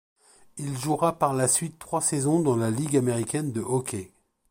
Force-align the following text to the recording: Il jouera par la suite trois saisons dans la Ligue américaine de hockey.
Il 0.57 0.75
jouera 0.75 1.19
par 1.19 1.31
la 1.31 1.47
suite 1.47 1.77
trois 1.77 2.01
saisons 2.01 2.39
dans 2.39 2.55
la 2.55 2.71
Ligue 2.71 2.97
américaine 2.97 3.51
de 3.51 3.61
hockey. 3.61 4.11